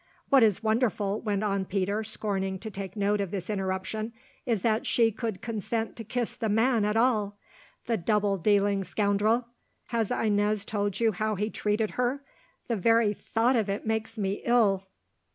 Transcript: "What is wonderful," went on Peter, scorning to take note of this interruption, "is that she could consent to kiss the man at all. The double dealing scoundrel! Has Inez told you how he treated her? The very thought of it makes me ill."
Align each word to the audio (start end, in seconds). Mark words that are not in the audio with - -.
"What 0.29 0.41
is 0.41 0.63
wonderful," 0.63 1.21
went 1.21 1.43
on 1.43 1.63
Peter, 1.65 2.03
scorning 2.03 2.57
to 2.61 2.71
take 2.71 2.95
note 2.95 3.21
of 3.21 3.29
this 3.29 3.51
interruption, 3.51 4.13
"is 4.47 4.63
that 4.63 4.87
she 4.87 5.11
could 5.11 5.43
consent 5.43 5.95
to 5.95 6.03
kiss 6.03 6.35
the 6.35 6.49
man 6.49 6.85
at 6.85 6.97
all. 6.97 7.37
The 7.85 7.97
double 7.97 8.37
dealing 8.37 8.83
scoundrel! 8.83 9.45
Has 9.89 10.09
Inez 10.09 10.65
told 10.65 10.99
you 10.99 11.11
how 11.11 11.35
he 11.35 11.51
treated 11.51 11.91
her? 12.01 12.23
The 12.67 12.77
very 12.77 13.13
thought 13.13 13.55
of 13.55 13.69
it 13.69 13.85
makes 13.85 14.17
me 14.17 14.41
ill." 14.43 14.87